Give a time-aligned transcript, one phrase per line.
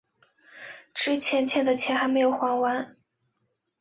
[0.95, 2.97] 之前欠的钱还没还完